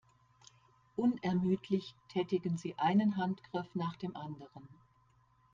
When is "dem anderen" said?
3.97-4.67